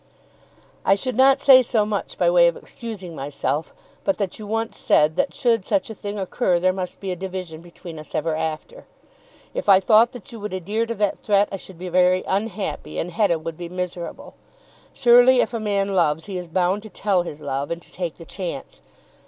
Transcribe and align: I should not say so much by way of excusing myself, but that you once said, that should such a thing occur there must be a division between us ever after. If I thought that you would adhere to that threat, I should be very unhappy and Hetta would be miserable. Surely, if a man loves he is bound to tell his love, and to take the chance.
I 0.83 0.95
should 0.95 1.15
not 1.15 1.39
say 1.41 1.61
so 1.61 1.85
much 1.85 2.17
by 2.17 2.27
way 2.31 2.47
of 2.47 2.57
excusing 2.57 3.13
myself, 3.15 3.71
but 4.03 4.17
that 4.17 4.39
you 4.39 4.47
once 4.47 4.75
said, 4.75 5.15
that 5.15 5.31
should 5.31 5.63
such 5.63 5.91
a 5.91 5.93
thing 5.93 6.17
occur 6.17 6.57
there 6.59 6.73
must 6.73 6.99
be 6.99 7.11
a 7.11 7.15
division 7.15 7.61
between 7.61 7.99
us 7.99 8.15
ever 8.15 8.35
after. 8.35 8.87
If 9.53 9.69
I 9.69 9.79
thought 9.79 10.11
that 10.13 10.31
you 10.31 10.39
would 10.39 10.53
adhere 10.53 10.87
to 10.87 10.95
that 10.95 11.19
threat, 11.19 11.49
I 11.51 11.57
should 11.57 11.77
be 11.77 11.87
very 11.89 12.23
unhappy 12.25 12.97
and 12.97 13.11
Hetta 13.11 13.37
would 13.37 13.57
be 13.57 13.69
miserable. 13.69 14.33
Surely, 14.91 15.39
if 15.39 15.53
a 15.53 15.59
man 15.59 15.89
loves 15.89 16.25
he 16.25 16.35
is 16.35 16.47
bound 16.47 16.81
to 16.81 16.89
tell 16.89 17.21
his 17.21 17.39
love, 17.39 17.69
and 17.69 17.79
to 17.79 17.91
take 17.93 18.17
the 18.17 18.25
chance. 18.25 18.81